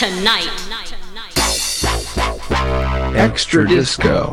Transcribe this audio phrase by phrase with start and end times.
[0.00, 0.48] tonight.
[3.14, 4.32] Extra Disco.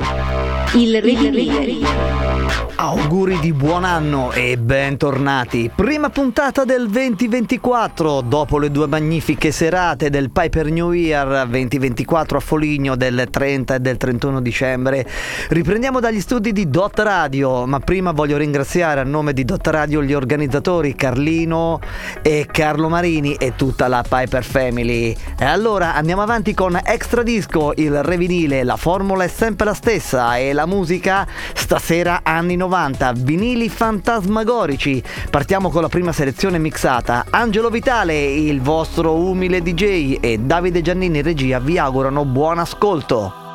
[0.74, 2.66] Il riviviere.
[2.80, 5.72] Auguri di buon anno e bentornati.
[5.74, 12.40] Prima puntata del 2024, dopo le due magnifiche serate del Piper New Year 2024 a
[12.40, 15.08] Foligno del 30 e del 31 dicembre.
[15.50, 20.04] Riprendiamo dagli studi di Dot Radio, ma prima voglio ringraziare a nome di Dot Radio
[20.04, 21.80] gli organizzatori Carlino
[22.22, 25.16] e Carlo Marini e tutta la Piper Family.
[25.40, 30.38] E allora andiamo avanti con Extra Disco, il revinile, la formula è sempre la stessa
[30.38, 32.66] e la musica stasera anni 90.
[32.68, 35.02] 90, vinili fantasmagorici.
[35.30, 37.26] Partiamo con la prima selezione mixata.
[37.30, 43.47] Angelo Vitale, il vostro umile DJ e Davide Giannini regia vi augurano buon ascolto.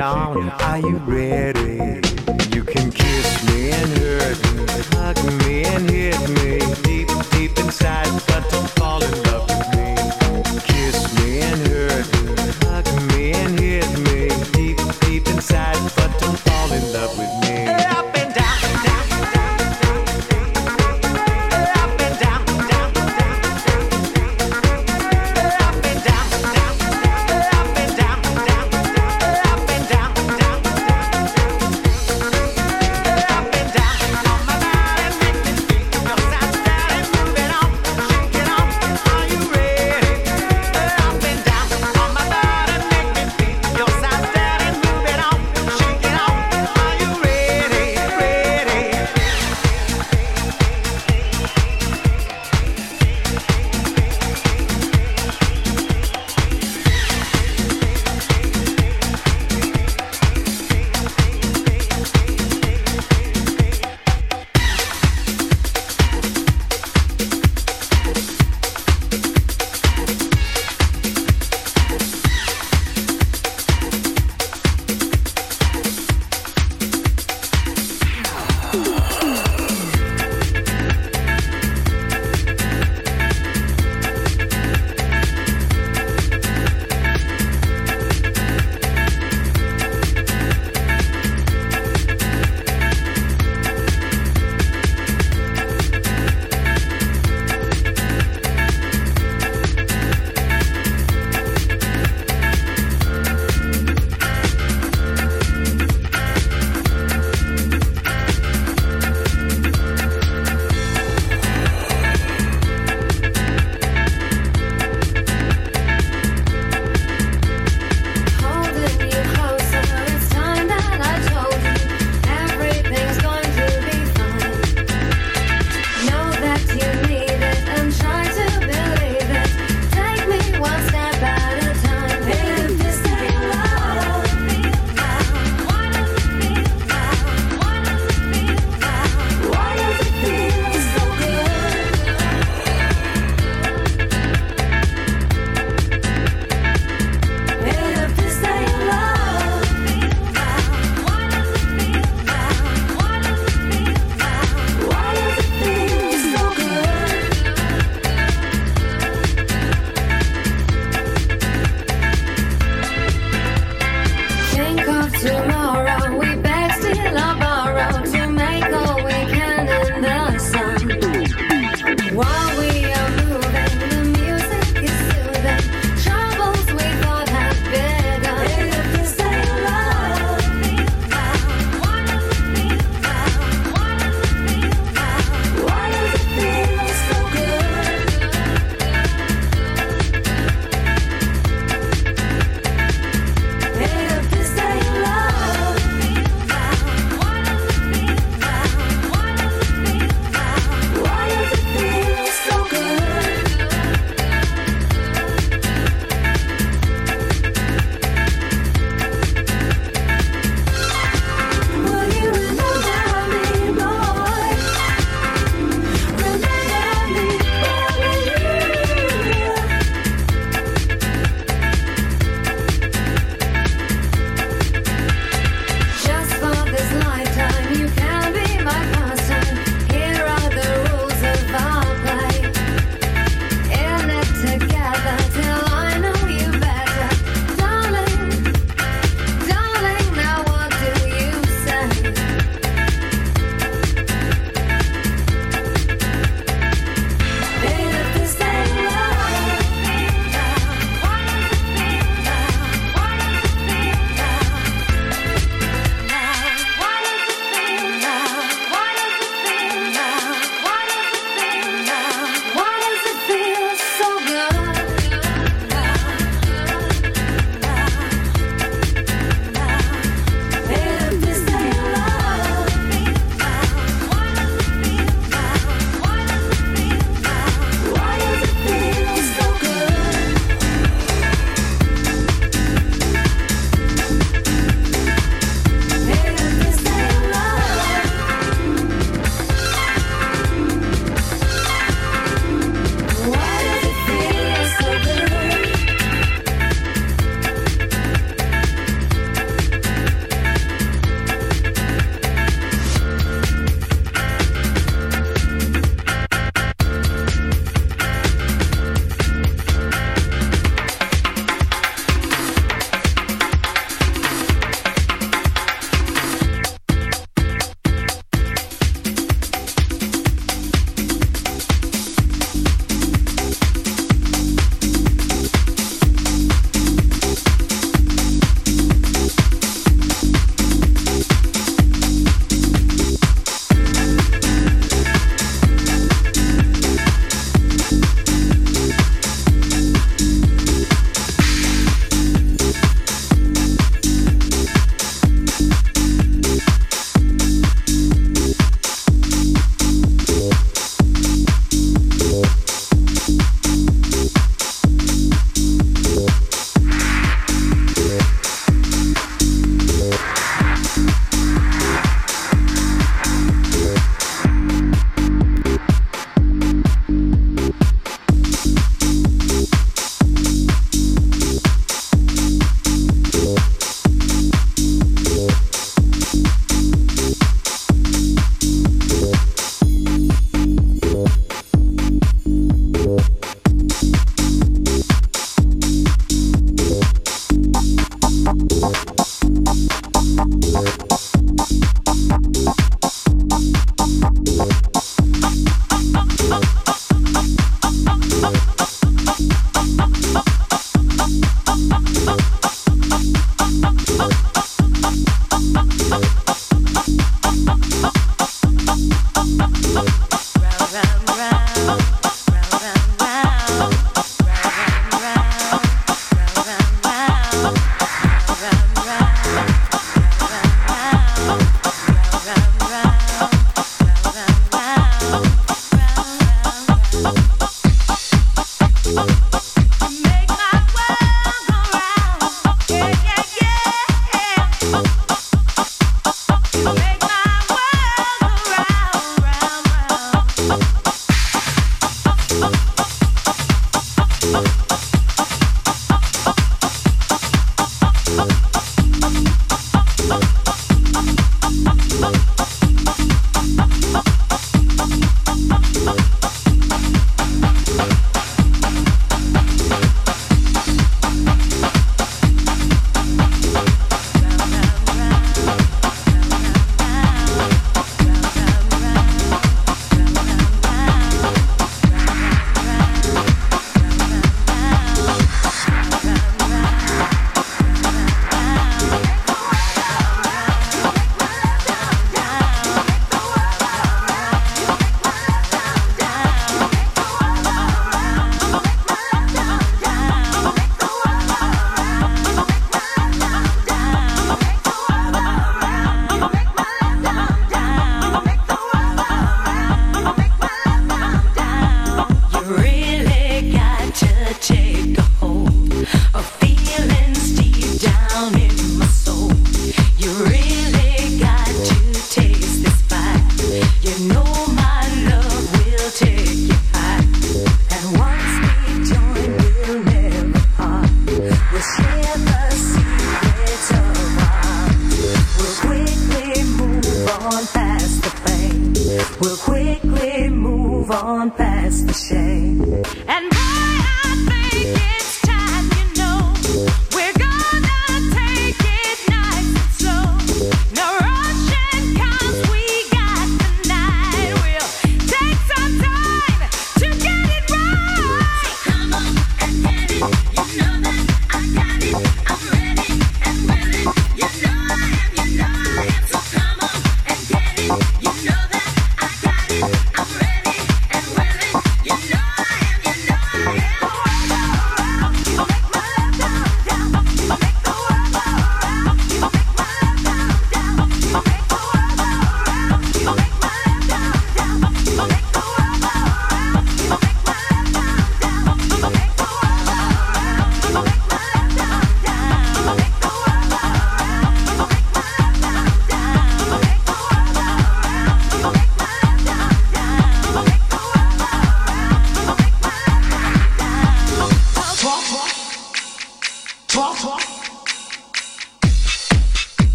[0.00, 0.48] down.
[0.48, 1.29] Are you ready?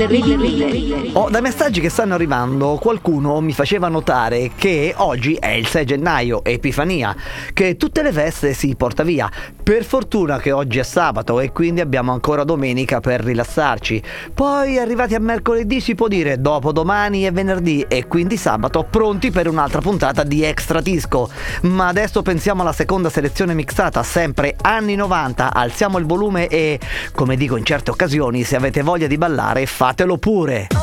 [0.00, 1.10] Il.
[1.12, 5.84] Oh, dai messaggi che stanno arrivando, qualcuno mi faceva notare che oggi è il 6
[5.84, 7.14] gennaio, Epifania,
[7.52, 9.30] che tutte le feste si porta via.
[9.62, 14.02] Per fortuna che oggi è sabato e quindi abbiamo ancora domenica per rilassarci.
[14.34, 19.48] Poi arrivati a mercoledì si può dire dopodomani e venerdì e quindi sabato pronti per
[19.48, 21.30] un'altra puntata di Extra Disco.
[21.62, 26.80] Ma adesso pensiamo alla seconda selezione mixata, sempre anni 90, alziamo il volume e,
[27.12, 30.79] come dico in certe occasioni, se avete voglia di ballare fatelo pure.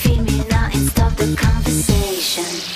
[0.00, 2.73] Feel me now and stop the conversation.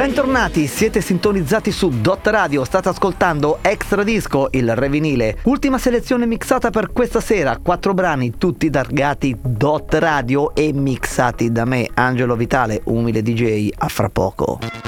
[0.00, 5.36] Bentornati, siete sintonizzati su Dot Radio, state ascoltando Extra Disco, il re vinile.
[5.42, 11.66] Ultima selezione mixata per questa sera, quattro brani tutti targati Dot Radio e mixati da
[11.66, 14.79] me, Angelo Vitale, umile DJ, a fra poco.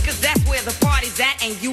[0.00, 1.72] cause that's where the party's at and you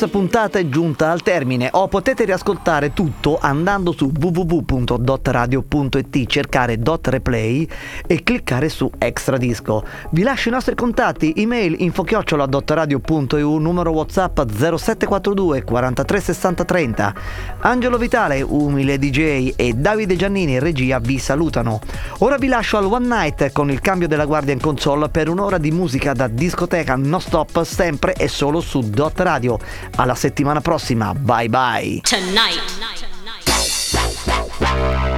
[0.00, 1.68] Questa puntata è giunta al termine.
[1.72, 7.68] O potete riascoltare tutto andando su www.dotradio.it, cercare Dot Replay
[8.10, 9.84] e cliccare su Extra Disco.
[10.10, 17.14] Vi lascio i nostri contatti, email infochiocciola.radio.eu, numero WhatsApp 0742 43 60 30.
[17.60, 21.78] Angelo Vitale, umile DJ, e Davide Giannini, regia, vi salutano.
[22.18, 25.58] Ora vi lascio al One Night con il cambio della guardia in console per un'ora
[25.58, 29.56] di musica da discoteca non stop sempre e solo su Dot Radio.
[29.94, 32.00] Alla settimana prossima, bye bye!
[32.00, 32.58] Tonight.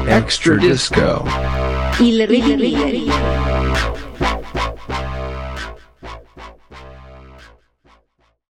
[0.05, 1.82] Extra Disco.
[2.01, 4.12] Il Re di Rideri.